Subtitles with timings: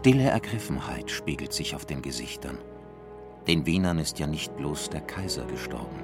[0.00, 2.56] Stille Ergriffenheit spiegelt sich auf den Gesichtern.
[3.46, 6.02] Den Wienern ist ja nicht bloß der Kaiser gestorben.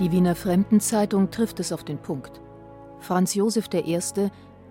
[0.00, 2.40] Die Wiener Fremdenzeitung trifft es auf den Punkt.
[2.98, 4.00] Franz Josef I.,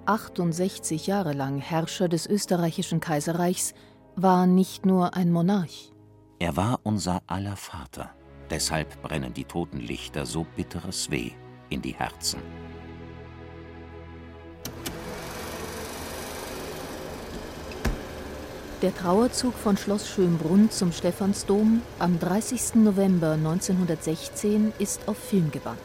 [0.07, 3.75] 68 Jahre lang Herrscher des österreichischen Kaiserreichs,
[4.15, 5.91] war nicht nur ein Monarch.
[6.39, 8.09] Er war unser aller Vater.
[8.49, 11.33] Deshalb brennen die Totenlichter so bitteres Weh
[11.69, 12.39] in die Herzen.
[18.83, 22.75] Der Trauerzug von Schloss Schönbrunn zum Stephansdom am 30.
[22.75, 25.79] November 1916 ist auf Film gebannt.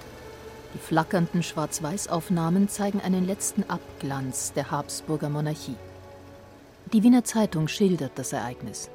[0.75, 5.77] Die flackernden Schwarz-Weiß-Aufnahmen zeigen einen letzten Abglanz der Habsburger Monarchie.
[6.93, 8.91] Die Wiener Zeitung schildert das Ereignis.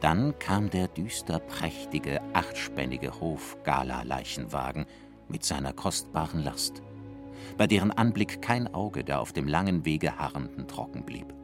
[0.00, 4.86] Dann kam der düster prächtige, achtspännige Hof-Gala-Leichenwagen
[5.28, 6.80] mit seiner kostbaren Last,
[7.58, 11.39] bei deren Anblick kein Auge der auf dem langen Wege Harrenden trocken blieb.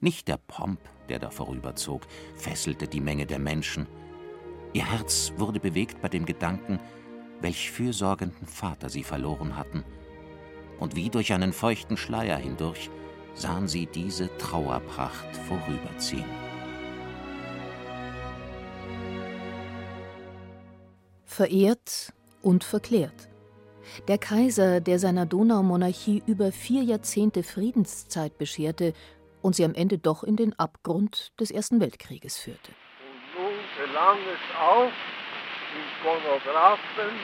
[0.00, 2.02] Nicht der Pomp, der da vorüberzog,
[2.34, 3.86] fesselte die Menge der Menschen.
[4.72, 6.78] Ihr Herz wurde bewegt bei dem Gedanken,
[7.40, 9.84] welch fürsorgenden Vater sie verloren hatten.
[10.78, 12.90] Und wie durch einen feuchten Schleier hindurch
[13.34, 16.24] sahen sie diese Trauerpracht vorüberziehen.
[21.24, 22.12] Verehrt
[22.42, 23.28] und verklärt.
[24.06, 28.92] Der Kaiser, der seiner Donaumonarchie über vier Jahrzehnte Friedenszeit bescherte
[29.42, 32.72] und sie am Ende doch in den Abgrund des Ersten Weltkrieges führte.
[33.00, 34.92] Und nun gelang es auch,
[35.74, 37.14] im Phonographen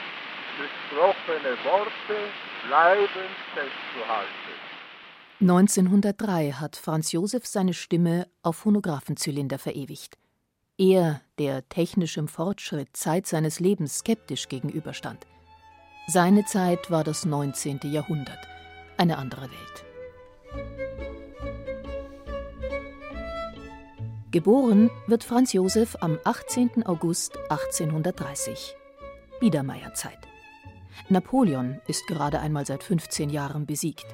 [0.59, 2.31] gesprochene Worte
[2.67, 4.55] bleibend festzuhalten.
[5.41, 10.17] 1903 hat Franz Josef seine Stimme auf Phonographenzylinder verewigt.
[10.79, 15.27] Er, der technischem Fortschritt Zeit seines Lebens skeptisch gegenüberstand.
[16.07, 17.81] Seine Zeit war das 19.
[17.85, 18.47] Jahrhundert,
[18.97, 21.14] eine andere Welt.
[24.35, 26.85] Geboren wird Franz Josef am 18.
[26.87, 28.75] August 1830.
[29.39, 30.19] Biedermeierzeit.
[31.09, 34.07] Napoleon ist gerade einmal seit 15 Jahren besiegt.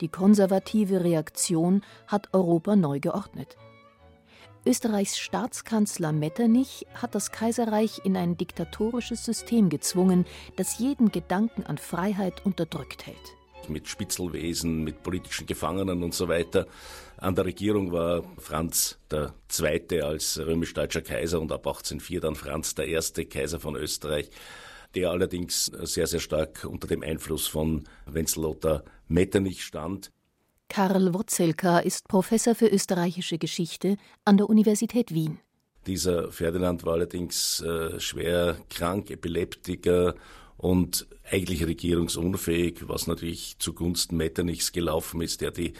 [0.00, 3.56] Die konservative Reaktion hat Europa neu geordnet.
[4.64, 11.78] Österreichs Staatskanzler Metternich hat das Kaiserreich in ein diktatorisches System gezwungen, das jeden Gedanken an
[11.78, 13.36] Freiheit unterdrückt hält
[13.68, 16.66] mit Spitzelwesen, mit politischen Gefangenen und so weiter.
[17.18, 22.74] An der Regierung war Franz der Zweite als römisch-deutscher Kaiser und ab 1804 dann Franz
[22.74, 24.30] der Erste Kaiser von Österreich,
[24.94, 30.10] der allerdings sehr, sehr stark unter dem Einfluss von Wenzel Lothar Metternich stand.
[30.68, 35.38] Karl Wotzelka ist Professor für österreichische Geschichte an der Universität Wien.
[35.86, 40.16] Dieser Ferdinand war allerdings äh, schwer krank, Epileptiker
[40.56, 45.74] und eigentlich regierungsunfähig, was natürlich zugunsten Metternichs gelaufen ist, der die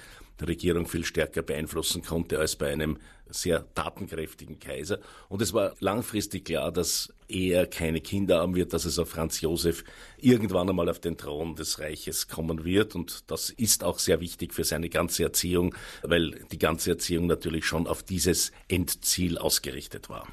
[0.44, 2.98] Regierung viel stärker beeinflussen konnte als bei einem
[3.28, 5.00] sehr tatenkräftigen Kaiser.
[5.28, 9.40] Und es war langfristig klar, dass er keine Kinder haben wird, dass es auf Franz
[9.40, 9.82] Josef
[10.18, 12.94] irgendwann einmal auf den Thron des Reiches kommen wird.
[12.94, 17.64] Und das ist auch sehr wichtig für seine ganze Erziehung, weil die ganze Erziehung natürlich
[17.64, 20.28] schon auf dieses Endziel ausgerichtet war.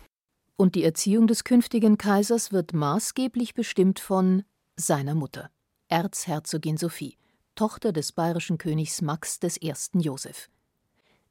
[0.56, 4.44] Und die Erziehung des künftigen Kaisers wird maßgeblich bestimmt von
[4.76, 5.50] seiner Mutter,
[5.88, 7.18] Erzherzogin Sophie,
[7.56, 9.74] Tochter des bayerischen Königs Max I.
[9.94, 10.50] Joseph.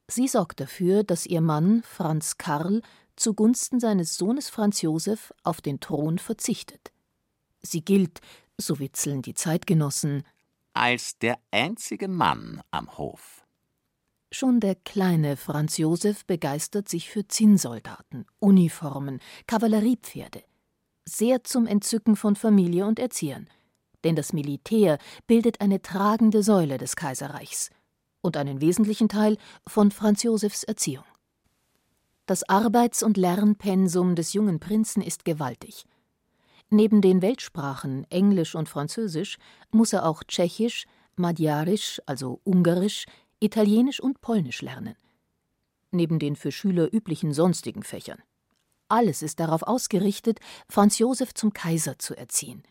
[0.07, 2.81] Sie sorgt dafür, dass ihr Mann Franz Karl
[3.15, 6.91] zugunsten seines Sohnes Franz Joseph auf den Thron verzichtet.
[7.61, 8.19] Sie gilt,
[8.57, 10.23] so witzeln die Zeitgenossen,
[10.73, 13.42] als der einzige Mann am Hof.
[14.35, 20.41] Schon der kleine Franz Josef begeistert sich für Zinnsoldaten, Uniformen, Kavalleriepferde.
[21.05, 23.47] Sehr zum Entzücken von Familie und Erziehern.
[24.03, 24.97] Denn das Militär
[25.27, 27.69] bildet eine tragende Säule des Kaiserreichs
[28.21, 29.37] und einen wesentlichen Teil
[29.67, 31.05] von Franz Josefs Erziehung.
[32.25, 35.85] Das Arbeits- und Lernpensum des jungen Prinzen ist gewaltig.
[36.71, 39.37] Neben den Weltsprachen Englisch und Französisch
[39.69, 43.05] muss er auch Tschechisch, Magyarisch, also Ungarisch,
[43.43, 44.95] Italienisch und Polnisch lernen.
[45.91, 48.23] Neben den für Schüler üblichen sonstigen Fächern.
[48.87, 52.63] Alles ist darauf ausgerichtet, Franz Josef zum Kaiser zu erziehen.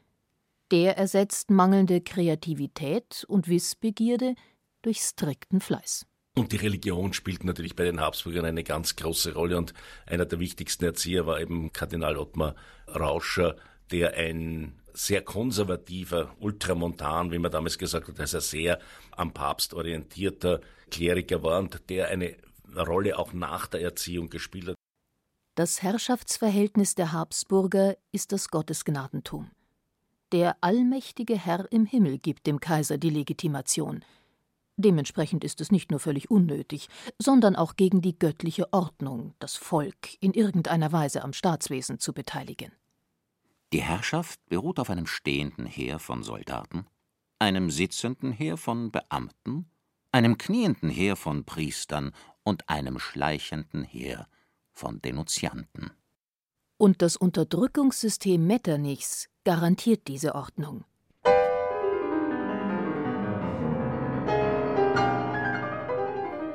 [0.70, 4.34] Der ersetzt mangelnde Kreativität und Wissbegierde
[4.80, 6.06] durch strikten Fleiß.
[6.34, 9.74] Und die Religion spielt natürlich bei den Habsburgern eine ganz große Rolle und
[10.06, 12.54] einer der wichtigsten Erzieher war eben Kardinal Ottmar
[12.88, 13.56] Rauscher,
[13.90, 18.78] der ein sehr konservativer, ultramontan, wie man damals gesagt hat, also sehr
[19.12, 20.60] am Papst orientierter
[20.90, 22.36] Kleriker war und der eine
[22.76, 24.76] Rolle auch nach der Erziehung gespielt hat.
[25.54, 29.50] Das Herrschaftsverhältnis der Habsburger ist das Gottesgnadentum.
[30.32, 34.02] Der allmächtige Herr im Himmel gibt dem Kaiser die Legitimation.
[34.78, 36.88] Dementsprechend ist es nicht nur völlig unnötig,
[37.18, 42.72] sondern auch gegen die göttliche Ordnung, das Volk in irgendeiner Weise am Staatswesen zu beteiligen.
[43.72, 46.86] Die Herrschaft beruht auf einem stehenden Heer von Soldaten,
[47.38, 49.70] einem sitzenden Heer von Beamten,
[50.12, 54.28] einem knienden Heer von Priestern und einem schleichenden Heer
[54.72, 55.90] von Denunzianten.
[56.76, 60.84] Und das Unterdrückungssystem Metternichs garantiert diese Ordnung.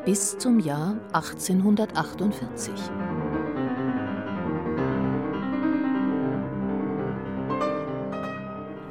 [0.06, 2.74] Bis zum Jahr 1848.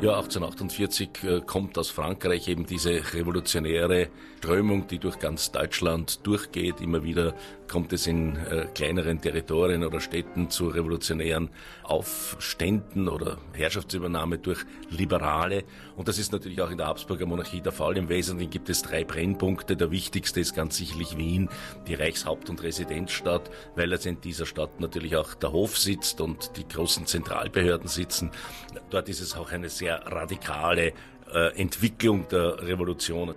[0.07, 4.07] Ja, 1848 äh, kommt aus Frankreich eben diese revolutionäre
[4.39, 6.81] Strömung, die durch ganz Deutschland durchgeht.
[6.81, 7.35] Immer wieder
[7.69, 11.51] kommt es in äh, kleineren Territorien oder Städten zu revolutionären
[11.83, 15.65] Aufständen oder Herrschaftsübernahme durch Liberale.
[15.97, 17.97] Und das ist natürlich auch in der Habsburger Monarchie der Fall.
[17.97, 19.77] Im Wesentlichen gibt es drei Brennpunkte.
[19.77, 21.49] Der wichtigste ist ganz sicherlich Wien,
[21.87, 26.57] die Reichshaupt- und Residenzstadt, weil es in dieser Stadt natürlich auch der Hof sitzt und
[26.57, 28.31] die großen Zentralbehörden sitzen.
[28.91, 30.93] Dort ist es auch eine sehr radikale
[31.33, 33.35] äh, Entwicklung der Revolution.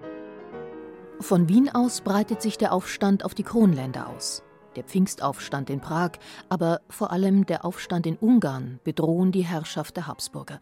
[1.21, 4.41] Von Wien aus breitet sich der Aufstand auf die Kronländer aus.
[4.75, 6.11] Der Pfingstaufstand in Prag,
[6.47, 10.59] aber vor allem der Aufstand in Ungarn bedrohen die Herrschaft der Habsburger.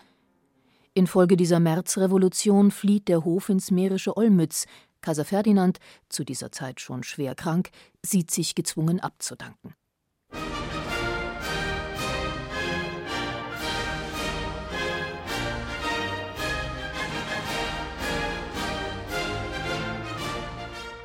[0.95, 4.65] Infolge dieser Märzrevolution flieht der Hof ins mährische Olmütz.
[5.01, 5.77] Kaiser Ferdinand,
[6.09, 7.69] zu dieser Zeit schon schwer krank,
[8.03, 9.75] sieht sich gezwungen abzudanken.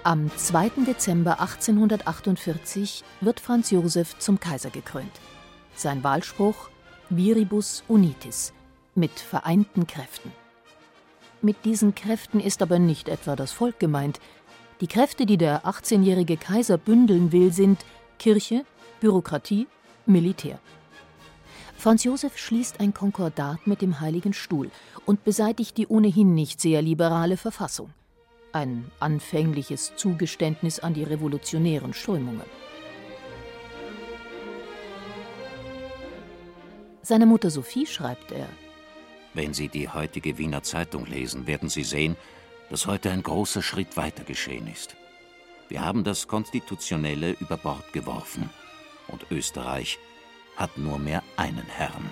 [0.05, 0.85] Am 2.
[0.85, 5.13] Dezember 1848 wird Franz Josef zum Kaiser gekrönt.
[5.77, 6.71] Sein Wahlspruch
[7.09, 8.53] Viribus Unitis
[8.97, 10.33] mit vereinten Kräften.
[11.41, 14.19] Mit diesen Kräften ist aber nicht etwa das Volk gemeint.
[14.81, 17.85] Die Kräfte, die der 18-jährige Kaiser bündeln will, sind
[18.19, 18.65] Kirche,
[18.99, 19.69] Bürokratie,
[20.05, 20.59] Militär.
[21.77, 24.73] Franz Josef schließt ein Konkordat mit dem Heiligen Stuhl
[25.07, 27.93] und beseitigt die ohnehin nicht sehr liberale Verfassung
[28.53, 32.47] ein anfängliches Zugeständnis an die revolutionären Strömungen.
[37.03, 38.49] Seiner Mutter Sophie schreibt er
[39.35, 42.17] Wenn Sie die heutige Wiener Zeitung lesen, werden Sie sehen,
[42.71, 44.97] dass heute ein großer Schritt weiter geschehen ist.
[45.69, 48.51] Wir haben das Konstitutionelle über Bord geworfen
[49.09, 49.99] und Österreich
[50.57, 52.11] hat nur mehr einen Herrn.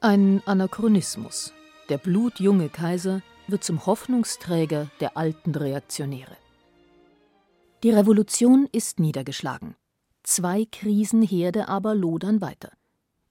[0.00, 1.52] Ein Anachronismus,
[1.90, 6.36] der blutjunge Kaiser wird zum Hoffnungsträger der alten Reaktionäre.
[7.82, 9.74] Die Revolution ist niedergeschlagen.
[10.22, 12.70] Zwei Krisenherde aber lodern weiter.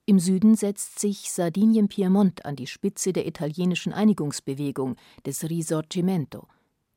[0.05, 4.95] Im Süden setzt sich Sardinien-Piemont an die Spitze der italienischen Einigungsbewegung,
[5.25, 6.47] des Risorgimento.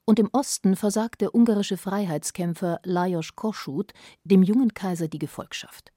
[0.04, 3.92] Und im Osten versagt der ungarische Freiheitskämpfer Lajos Kossuth
[4.24, 5.92] dem jungen Kaiser die Gefolgschaft.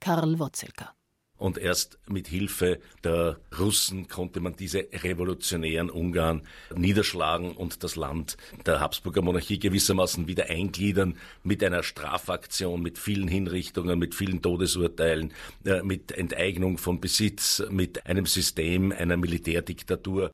[0.00, 0.96] Karl Wotzelka
[1.38, 6.42] und erst mit Hilfe der Russen konnte man diese revolutionären Ungarn
[6.74, 13.28] niederschlagen und das Land der Habsburger Monarchie gewissermaßen wieder eingliedern mit einer Strafaktion, mit vielen
[13.28, 15.32] Hinrichtungen, mit vielen Todesurteilen,
[15.64, 20.30] äh, mit Enteignung von Besitz, mit einem System einer Militärdiktatur.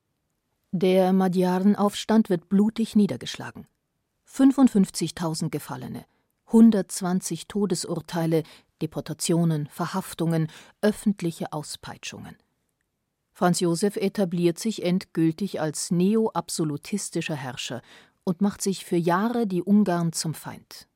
[0.71, 3.67] Der Magyarenaufstand wird blutig niedergeschlagen.
[4.27, 6.05] 55.000 Gefallene,
[6.47, 8.43] 120 Todesurteile,
[8.83, 10.49] Deportationen, Verhaftungen,
[10.81, 12.35] öffentliche Auspeitschungen.
[13.31, 17.81] Franz Josef etabliert sich endgültig als neo-absolutistischer Herrscher
[18.25, 20.89] und macht sich für Jahre die Ungarn zum Feind.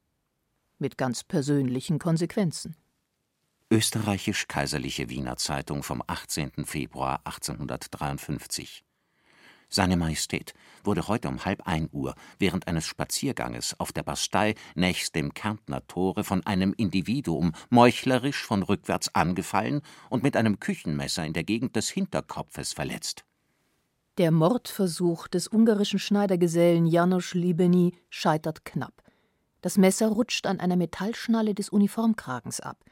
[0.79, 2.75] Mit ganz persönlichen Konsequenzen.
[3.71, 6.65] Österreichisch-Kaiserliche Wiener Zeitung vom 18.
[6.65, 8.83] Februar 1853
[9.69, 15.15] seine Majestät wurde heute um halb ein Uhr während eines Spazierganges auf der Bastei nächst
[15.15, 21.33] dem Kärntner Tore von einem Individuum meuchlerisch von rückwärts angefallen und mit einem Küchenmesser in
[21.33, 23.25] der Gegend des Hinterkopfes verletzt.
[24.17, 29.03] Der Mordversuch des ungarischen Schneidergesellen Janos Libeny scheitert knapp.
[29.61, 32.83] Das Messer rutscht an einer Metallschnalle des Uniformkragens ab.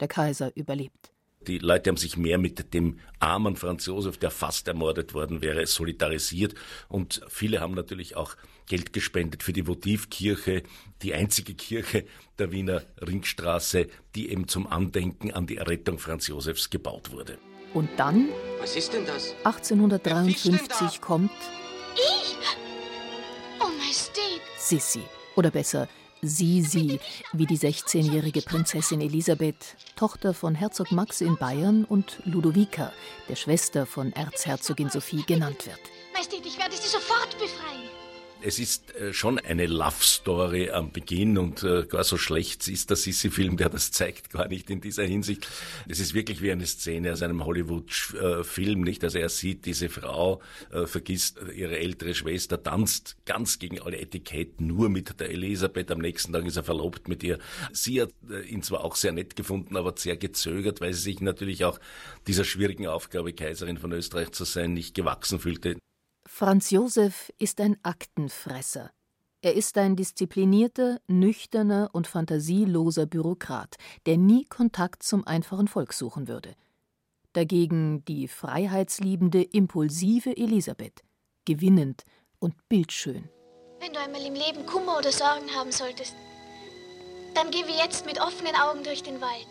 [0.00, 1.13] Der Kaiser überlebt.
[1.46, 5.66] Die Leute haben sich mehr mit dem armen Franz Josef, der fast ermordet worden wäre,
[5.66, 6.54] solidarisiert.
[6.88, 8.36] Und viele haben natürlich auch
[8.66, 10.62] Geld gespendet für die Votivkirche,
[11.02, 12.04] die einzige Kirche
[12.38, 17.38] der Wiener Ringstraße, die eben zum Andenken an die Errettung Franz Josefs gebaut wurde.
[17.74, 18.28] Und dann,
[18.60, 19.34] Was ist denn das?
[19.44, 21.30] 1853, kommt
[21.94, 22.36] Ich?
[23.60, 24.40] Oh, Majestät.
[24.58, 25.02] Sissi.
[25.36, 25.88] Oder besser,
[26.26, 27.00] Sisi,
[27.32, 32.92] wie die 16-jährige Prinzessin Elisabeth, Tochter von Herzog Max in Bayern und Ludovica,
[33.28, 35.80] der Schwester von Erzherzogin Sophie, genannt wird.
[36.12, 38.03] Majestät, ich werde Sie sofort befreien.
[38.46, 42.96] Es ist äh, schon eine Love-Story am Beginn und äh, gar so schlecht ist der
[42.98, 45.48] Sissi-Film, der das zeigt, gar nicht in dieser Hinsicht.
[45.88, 49.02] Es ist wirklich wie eine Szene aus einem Hollywood-Film, nicht?
[49.02, 54.66] Also er sieht diese Frau, äh, vergisst ihre ältere Schwester, tanzt ganz gegen alle Etiketten,
[54.66, 55.90] nur mit der Elisabeth.
[55.90, 57.38] Am nächsten Tag ist er verlobt mit ihr.
[57.72, 58.10] Sie hat
[58.46, 61.80] ihn zwar auch sehr nett gefunden, aber sehr gezögert, weil sie sich natürlich auch
[62.26, 65.78] dieser schwierigen Aufgabe, Kaiserin von Österreich zu sein, nicht gewachsen fühlte.
[66.36, 68.90] Franz Josef ist ein Aktenfresser.
[69.40, 73.76] Er ist ein disziplinierter, nüchterner und fantasieloser Bürokrat,
[74.06, 76.56] der nie Kontakt zum einfachen Volk suchen würde.
[77.34, 81.04] Dagegen die freiheitsliebende, impulsive Elisabeth,
[81.44, 82.02] gewinnend
[82.40, 83.28] und bildschön.
[83.78, 86.16] Wenn du einmal im Leben Kummer oder Sorgen haben solltest,
[87.36, 89.46] dann geh wie jetzt mit offenen Augen durch den Wald.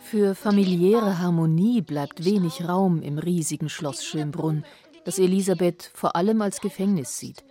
[0.00, 4.64] Für familiäre Harmonie bleibt wenig Raum im riesigen Schloss Schönbrunn,
[5.04, 7.44] das Elisabeth vor allem als Gefängnis sieht.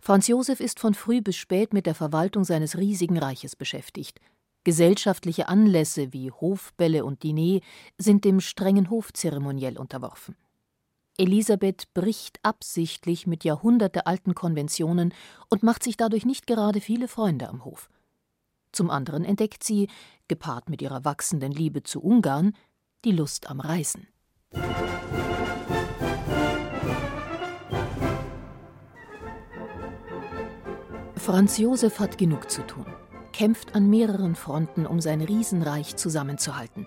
[0.00, 4.20] Franz Josef ist von früh bis spät mit der Verwaltung seines riesigen Reiches beschäftigt.
[4.62, 7.60] Gesellschaftliche Anlässe wie Hofbälle und Diner
[7.98, 10.36] sind dem strengen Hofzeremoniell unterworfen.
[11.18, 15.12] Elisabeth bricht absichtlich mit jahrhundertealten Konventionen
[15.48, 17.90] und macht sich dadurch nicht gerade viele Freunde am Hof.
[18.72, 19.88] Zum anderen entdeckt sie,
[20.28, 22.54] gepaart mit ihrer wachsenden Liebe zu Ungarn,
[23.04, 24.06] die Lust am Reisen.
[31.22, 32.86] Franz Josef hat genug zu tun,
[33.34, 36.86] kämpft an mehreren Fronten, um sein Riesenreich zusammenzuhalten.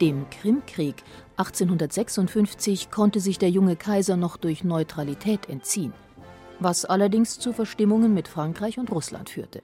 [0.00, 0.96] Dem Krimkrieg
[1.36, 5.92] 1856 konnte sich der junge Kaiser noch durch Neutralität entziehen,
[6.58, 9.62] was allerdings zu Verstimmungen mit Frankreich und Russland führte.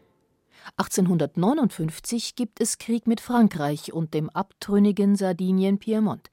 [0.76, 6.30] 1859 gibt es Krieg mit Frankreich und dem abtrünnigen Sardinien-Piemont.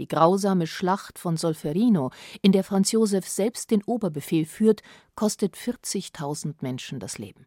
[0.00, 4.82] Die grausame Schlacht von Solferino, in der Franz Josef selbst den Oberbefehl führt,
[5.14, 7.46] kostet 40.000 Menschen das Leben.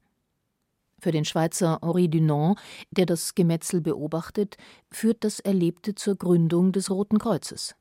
[0.99, 2.57] Für den Schweizer Henri Dunant,
[2.91, 4.57] der das Gemetzel beobachtet,
[4.91, 7.75] führt das Erlebte zur Gründung des Roten Kreuzes.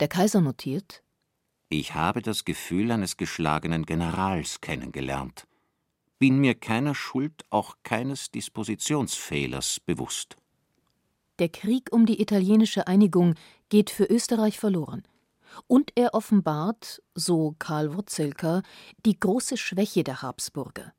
[0.00, 1.02] Der Kaiser notiert:
[1.68, 5.46] Ich habe das Gefühl eines geschlagenen Generals kennengelernt,
[6.18, 10.36] bin mir keiner Schuld, auch keines Dispositionsfehlers bewusst.
[11.40, 13.34] Der Krieg um die italienische Einigung
[13.68, 15.02] geht für Österreich verloren.
[15.66, 18.62] Und er offenbart, so Karl Wurzelka,
[19.04, 20.92] die große Schwäche der Habsburger: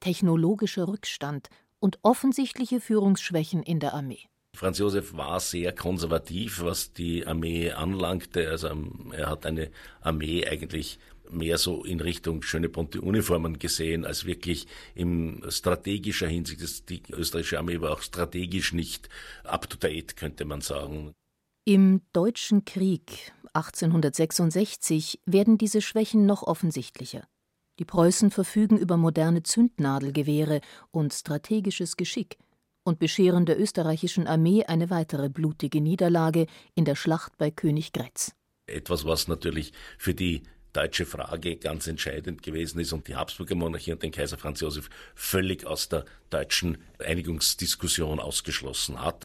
[0.00, 1.48] technologischer Rückstand
[1.80, 4.28] und offensichtliche Führungsschwächen in der Armee.
[4.54, 8.48] Franz Josef war sehr konservativ, was die Armee anlangte.
[8.50, 8.68] Also
[9.12, 9.70] er hat eine
[10.00, 10.98] Armee eigentlich
[11.32, 16.88] mehr so in Richtung schöne bunte Uniformen gesehen, als wirklich in strategischer Hinsicht.
[16.88, 19.08] Die österreichische Armee war auch strategisch nicht
[19.44, 21.12] up to date, könnte man sagen.
[21.64, 27.26] Im Deutschen Krieg 1866 werden diese Schwächen noch offensichtlicher.
[27.78, 30.60] Die Preußen verfügen über moderne Zündnadelgewehre
[30.90, 32.38] und strategisches Geschick
[32.84, 38.34] und bescheren der österreichischen Armee eine weitere blutige Niederlage in der Schlacht bei Königgrätz.
[38.66, 43.92] Etwas, was natürlich für die deutsche Frage ganz entscheidend gewesen ist und die Habsburger Monarchie
[43.92, 49.24] und den Kaiser Franz Josef völlig aus der deutschen Einigungsdiskussion ausgeschlossen hat.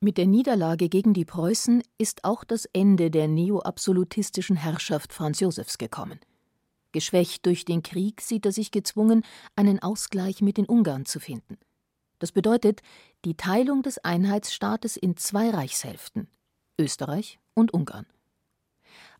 [0.00, 5.78] Mit der Niederlage gegen die Preußen ist auch das Ende der neoabsolutistischen Herrschaft Franz Josefs
[5.78, 6.20] gekommen.
[6.92, 9.24] Geschwächt durch den Krieg sieht er sich gezwungen,
[9.54, 11.58] einen Ausgleich mit den Ungarn zu finden.
[12.18, 12.80] Das bedeutet
[13.24, 16.28] die Teilung des Einheitsstaates in zwei Reichshälften
[16.78, 18.06] Österreich und Ungarn.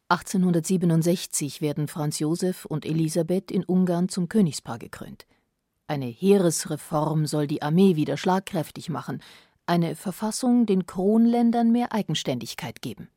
[0.08, 5.26] 1867 werden Franz Josef und Elisabeth in Ungarn zum Königspaar gekrönt.
[5.88, 9.20] Eine Heeresreform soll die Armee wieder schlagkräftig machen,
[9.66, 13.08] eine Verfassung den Kronländern mehr Eigenständigkeit geben.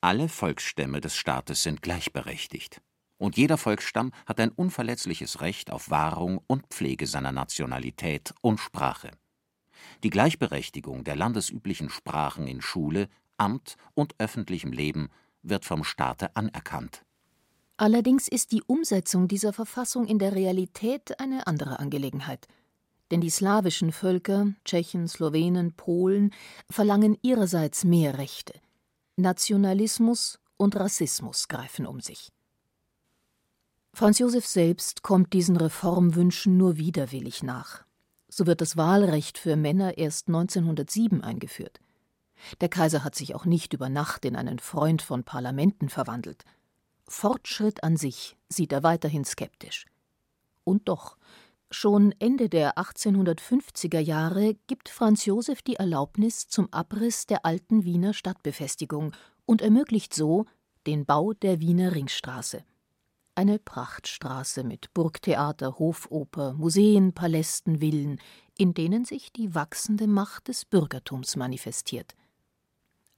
[0.00, 2.80] Alle Volksstämme des Staates sind gleichberechtigt.
[3.18, 9.10] Und jeder Volksstamm hat ein unverletzliches Recht auf Wahrung und Pflege seiner Nationalität und Sprache.
[10.04, 15.08] Die Gleichberechtigung der landesüblichen Sprachen in Schule, Amt und öffentlichem Leben
[15.42, 17.02] wird vom Staate anerkannt.
[17.76, 22.46] Allerdings ist die Umsetzung dieser Verfassung in der Realität eine andere Angelegenheit.
[23.10, 26.32] Denn die slawischen Völker, Tschechen, Slowenen, Polen,
[26.68, 28.52] verlangen ihrerseits mehr Rechte.
[29.16, 32.30] Nationalismus und Rassismus greifen um sich.
[33.92, 37.84] Franz Josef selbst kommt diesen Reformwünschen nur widerwillig nach.
[38.28, 41.80] So wird das Wahlrecht für Männer erst 1907 eingeführt.
[42.60, 46.44] Der Kaiser hat sich auch nicht über Nacht in einen Freund von Parlamenten verwandelt.
[47.06, 49.86] Fortschritt an sich sieht er weiterhin skeptisch.
[50.64, 51.16] Und doch,
[51.70, 58.14] schon Ende der 1850er Jahre gibt Franz Josef die Erlaubnis zum Abriss der alten Wiener
[58.14, 59.12] Stadtbefestigung
[59.46, 60.46] und ermöglicht so
[60.86, 62.64] den Bau der Wiener Ringstraße.
[63.34, 68.20] Eine Prachtstraße mit Burgtheater, Hofoper, Museen, Palästen, Villen,
[68.56, 72.14] in denen sich die wachsende Macht des Bürgertums manifestiert.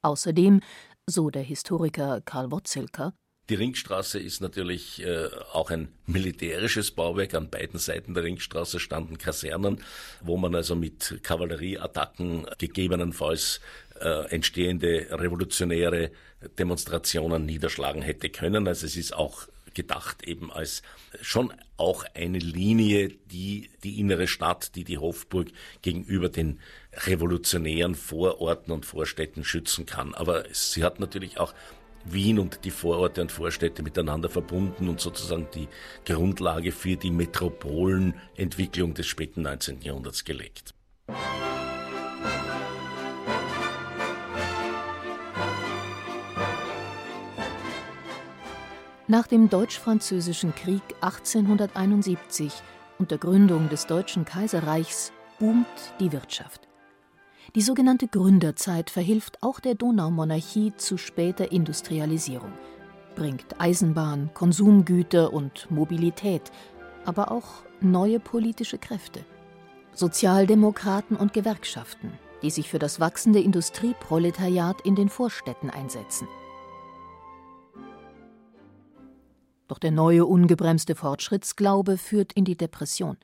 [0.03, 0.61] Außerdem,
[1.07, 3.15] so der Historiker Karl Wotzelker,
[3.49, 7.35] die Ringstraße ist natürlich äh, auch ein militärisches Bauwerk.
[7.35, 9.83] An beiden Seiten der Ringstraße standen Kasernen,
[10.21, 13.61] wo man also mit Kavallerieattacken gegebenenfalls
[14.01, 16.13] äh, entstehende revolutionäre
[16.59, 18.69] Demonstrationen niederschlagen hätte können.
[18.69, 20.83] Also es ist auch gedacht eben als
[21.21, 25.49] schon auch eine Linie, die die innere Stadt, die die Hofburg
[25.83, 26.61] gegenüber den
[26.95, 30.15] revolutionären Vororten und Vorstädten schützen kann.
[30.15, 31.55] Aber sie hat natürlich auch
[32.05, 35.69] Wien und die Vororte und Vorstädte miteinander verbunden und sozusagen die
[36.05, 39.83] Grundlage für die Metropolenentwicklung des späten 19.
[39.83, 40.75] Jahrhunderts gelegt.
[49.09, 52.53] Nach dem Deutsch-Französischen Krieg 1871
[52.99, 55.67] und der Gründung des Deutschen Kaiserreichs boomt
[56.01, 56.72] die Wirtschaft.
[57.55, 62.53] Die sogenannte Gründerzeit verhilft auch der Donaumonarchie zu später Industrialisierung,
[63.15, 66.51] bringt Eisenbahn, Konsumgüter und Mobilität,
[67.05, 69.21] aber auch neue politische Kräfte.
[69.93, 76.27] Sozialdemokraten und Gewerkschaften, die sich für das wachsende Industrieproletariat in den Vorstädten einsetzen.
[79.69, 83.19] Doch der neue ungebremste Fortschrittsglaube führt in die Depression.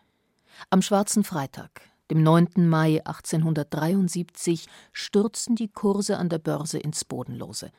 [0.69, 1.81] Am Schwarzen Freitag,
[2.11, 2.69] dem 9.
[2.69, 7.71] Mai 1873 stürzten die Kurse an der Börse ins Bodenlose.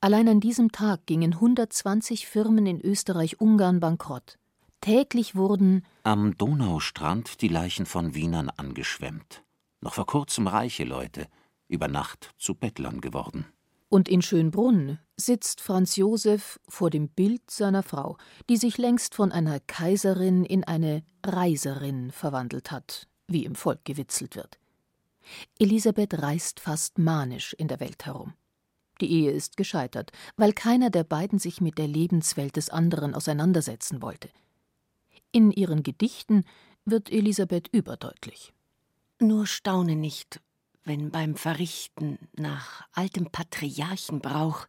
[0.00, 4.38] Allein an diesem Tag gingen 120 Firmen in Österreich-Ungarn bankrott.
[4.80, 9.42] Täglich wurden am Donaustrand die Leichen von Wienern angeschwemmt.
[9.80, 11.26] Noch vor kurzem reiche Leute,
[11.68, 13.46] über Nacht zu Bettlern geworden.
[13.88, 18.16] Und in Schönbrunn sitzt Franz Josef vor dem Bild seiner Frau,
[18.48, 24.36] die sich längst von einer Kaiserin in eine Reiserin verwandelt hat, wie im Volk gewitzelt
[24.36, 24.58] wird.
[25.58, 28.34] Elisabeth reist fast manisch in der Welt herum.
[29.00, 34.00] Die Ehe ist gescheitert, weil keiner der beiden sich mit der Lebenswelt des anderen auseinandersetzen
[34.00, 34.30] wollte.
[35.32, 36.44] In ihren Gedichten
[36.84, 38.52] wird Elisabeth überdeutlich.
[39.20, 40.40] Nur staune nicht,
[40.84, 44.66] wenn beim Verrichten nach altem Patriarchenbrauch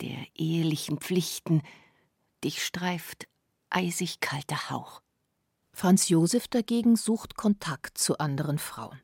[0.00, 1.62] der ehelichen Pflichten
[2.42, 3.28] dich streift
[3.70, 5.02] eisig kalter Hauch.
[5.78, 8.98] Franz Josef dagegen sucht Kontakt zu anderen Frauen.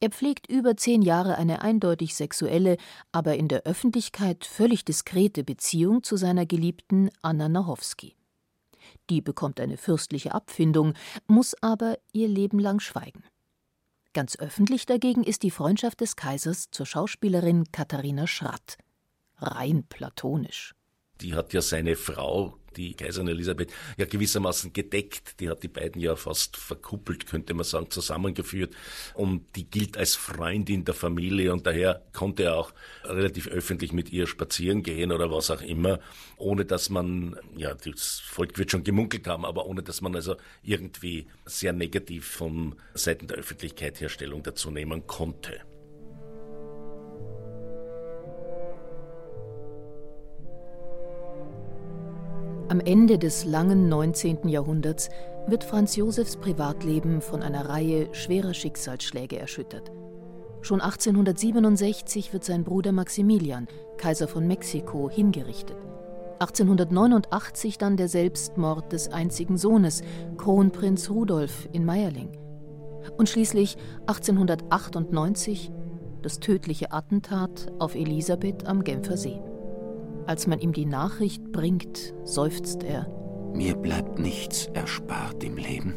[0.00, 2.76] Er pflegt über zehn Jahre eine eindeutig sexuelle,
[3.12, 8.16] aber in der Öffentlichkeit völlig diskrete Beziehung zu seiner Geliebten Anna Nachowski.
[9.10, 10.94] Die bekommt eine fürstliche Abfindung,
[11.28, 13.22] muss aber ihr Leben lang schweigen.
[14.12, 18.76] Ganz öffentlich dagegen ist die Freundschaft des Kaisers zur Schauspielerin Katharina Schratt.
[19.36, 20.74] Rein platonisch.
[21.20, 25.40] Die hat ja seine Frau die Kaiserin Elisabeth ja gewissermaßen gedeckt.
[25.40, 28.74] Die hat die beiden ja fast verkuppelt, könnte man sagen, zusammengeführt.
[29.14, 32.72] Und die gilt als Freundin der Familie und daher konnte er auch
[33.04, 35.98] relativ öffentlich mit ihr spazieren gehen oder was auch immer,
[36.36, 40.36] ohne dass man, ja, das Volk wird schon gemunkelt haben, aber ohne dass man also
[40.62, 45.67] irgendwie sehr negativ von Seiten der Öffentlichkeit Herstellung dazu nehmen konnte.
[52.70, 54.46] Am Ende des langen 19.
[54.46, 55.08] Jahrhunderts
[55.46, 59.90] wird Franz Josefs Privatleben von einer Reihe schwerer Schicksalsschläge erschüttert.
[60.60, 65.78] Schon 1867 wird sein Bruder Maximilian, Kaiser von Mexiko, hingerichtet.
[66.40, 70.02] 1889 dann der Selbstmord des einzigen Sohnes,
[70.36, 72.36] Kronprinz Rudolf in Meierling.
[73.16, 73.78] Und schließlich
[74.08, 75.72] 1898
[76.20, 79.40] das tödliche Attentat auf Elisabeth am Genfer See.
[80.28, 83.08] Als man ihm die Nachricht bringt, seufzt er.
[83.54, 85.94] Mir bleibt nichts erspart im Leben.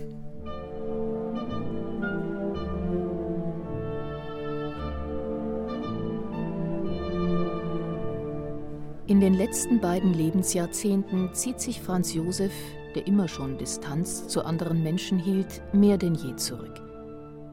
[9.06, 12.54] In den letzten beiden Lebensjahrzehnten zieht sich Franz Josef,
[12.96, 16.82] der immer schon Distanz zu anderen Menschen hielt, mehr denn je zurück.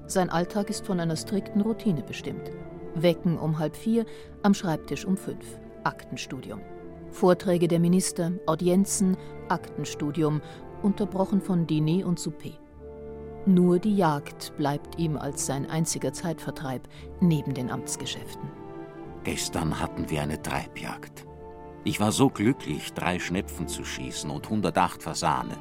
[0.06, 2.52] Sein Alltag ist von einer strikten Routine bestimmt.
[2.94, 4.06] Wecken um halb vier,
[4.44, 5.58] am Schreibtisch um fünf.
[5.84, 6.60] Aktenstudium.
[7.10, 9.16] Vorträge der Minister, Audienzen,
[9.48, 10.40] Aktenstudium,
[10.82, 12.58] unterbrochen von Diner und Souper.
[13.46, 16.86] Nur die Jagd bleibt ihm als sein einziger Zeitvertreib
[17.20, 18.50] neben den Amtsgeschäften.
[19.24, 21.26] Gestern hatten wir eine Treibjagd.
[21.84, 25.56] Ich war so glücklich, drei Schnepfen zu schießen und 108 Fasane.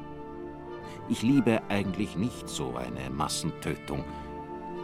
[1.08, 4.04] Ich liebe eigentlich nicht so eine Massentötung.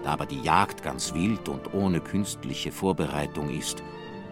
[0.02, 3.82] Da aber die Jagd ganz wild und ohne künstliche Vorbereitung ist,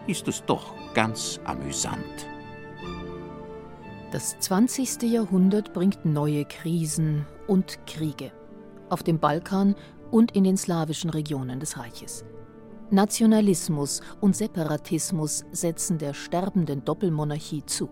[0.06, 2.26] ist es doch ganz amüsant.
[4.10, 5.02] Das 20.
[5.02, 8.30] Jahrhundert bringt neue Krisen und Kriege.
[8.90, 9.74] Auf dem Balkan
[10.10, 12.24] und in den slawischen Regionen des Reiches.
[12.90, 17.88] Nationalismus und Separatismus setzen der sterbenden Doppelmonarchie zu.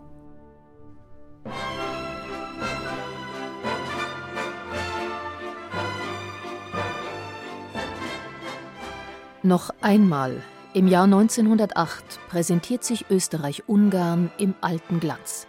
[9.42, 15.48] Noch einmal im Jahr 1908 präsentiert sich Österreich-Ungarn im alten Glanz.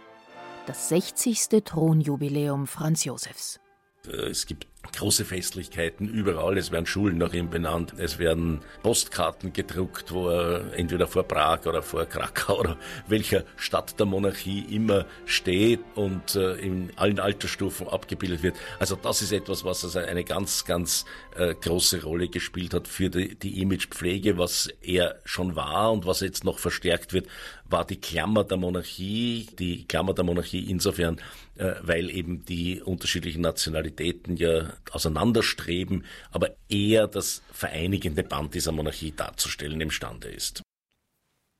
[0.66, 1.62] Das 60.
[1.64, 3.61] Thronjubiläum Franz Josefs.
[4.08, 6.58] Es gibt große Festlichkeiten überall.
[6.58, 7.94] Es werden Schulen nach ihm benannt.
[7.98, 13.98] Es werden Postkarten gedruckt, wo er entweder vor Prag oder vor Krakau oder welcher Stadt
[14.00, 18.56] der Monarchie immer steht und äh, in allen Altersstufen abgebildet wird.
[18.80, 21.04] Also das ist etwas, was also eine ganz, ganz
[21.36, 26.20] äh, große Rolle gespielt hat für die, die Imagepflege, was er schon war und was
[26.20, 27.28] jetzt noch verstärkt wird,
[27.72, 31.20] war die Klammer der Monarchie, die Klammer der Monarchie insofern,
[31.56, 39.12] äh, weil eben die unterschiedlichen Nationalitäten ja auseinanderstreben, aber eher das vereinigende Band dieser Monarchie
[39.12, 40.62] darzustellen imstande ist.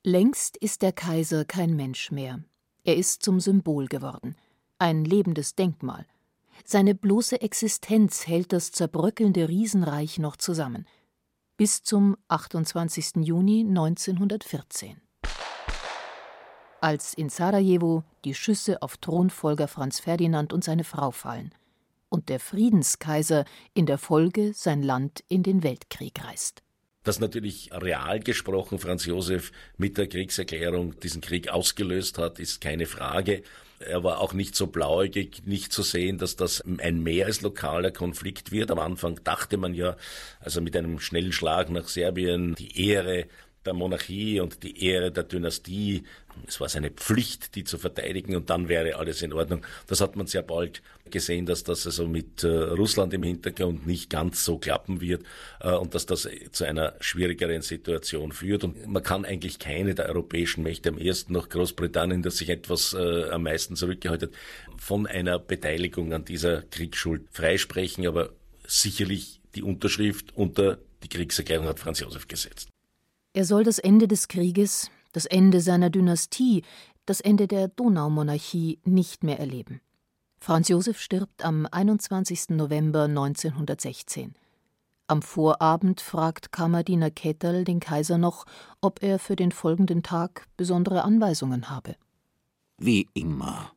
[0.05, 2.43] Längst ist der Kaiser kein Mensch mehr.
[2.85, 4.37] Er ist zum Symbol geworden,
[4.79, 6.07] ein lebendes Denkmal.
[6.65, 10.87] Seine bloße Existenz hält das zerbröckelnde Riesenreich noch zusammen.
[11.57, 13.25] Bis zum 28.
[13.25, 15.01] Juni 1914.
[16.83, 21.55] Als in Sarajevo die Schüsse auf Thronfolger Franz Ferdinand und seine Frau fallen
[22.09, 26.61] und der Friedenskaiser in der Folge sein Land in den Weltkrieg reißt.
[27.05, 32.87] Dass natürlich real gesprochen Franz Josef mit der Kriegserklärung diesen Krieg ausgelöst hat, ist keine
[32.87, 33.45] Frage.
[33.79, 37.93] Er war auch nicht so blauäugig, nicht zu sehen, dass das ein mehr als lokaler
[37.93, 38.73] Konflikt wird.
[38.73, 39.97] Am Anfang dachte man ja,
[40.41, 43.29] also mit einem schnellen Schlag nach Serbien, die Ehre
[43.65, 46.05] der Monarchie und die Ehre der Dynastie.
[46.47, 49.65] Es war seine Pflicht, die zu verteidigen und dann wäre alles in Ordnung.
[49.87, 54.09] Das hat man sehr bald gesehen, dass das also mit äh, Russland im Hintergrund nicht
[54.09, 55.25] ganz so klappen wird
[55.61, 58.65] äh, und dass das zu einer schwierigeren Situation führt.
[58.65, 62.95] Und man kann eigentlich keine der europäischen Mächte, am ersten noch Großbritannien, das sich etwas
[62.95, 64.37] äh, am meisten zurückgehalten hat,
[64.79, 68.31] von einer Beteiligung an dieser Kriegsschuld freisprechen, aber
[68.67, 72.72] sicherlich die Unterschrift unter die Kriegserklärung hat Franz Josef gesetzt.
[73.35, 76.63] Er soll das Ende des Krieges, das Ende seiner Dynastie,
[77.07, 79.81] das Ende der Donaumonarchie nicht mehr erleben.
[80.39, 82.51] Franz Josef stirbt am 21.
[82.51, 84.35] November 1916.
[85.07, 88.45] Am Vorabend fragt Kammerdiener Ketterl den Kaiser noch,
[88.81, 91.97] ob er für den folgenden Tag besondere Anweisungen habe.
[92.79, 93.73] Wie immer.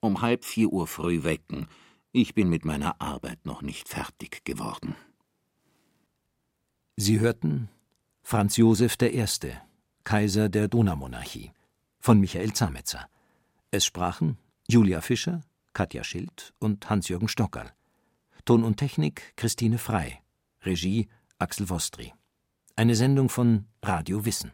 [0.00, 1.68] Um halb vier Uhr früh wecken.
[2.12, 4.94] Ich bin mit meiner Arbeit noch nicht fertig geworden.
[6.96, 7.68] Sie hörten
[8.26, 9.26] Franz Josef I.,
[10.02, 11.52] Kaiser der Donaumonarchie
[12.00, 13.06] von Michael Zametzer.
[13.70, 15.42] Es sprachen Julia Fischer,
[15.74, 17.70] Katja Schild und Hans-Jürgen Stockerl.
[18.46, 20.22] Ton und Technik Christine Frei.
[20.62, 21.08] Regie
[21.38, 22.14] Axel Vostri.
[22.76, 24.52] Eine Sendung von Radio Wissen.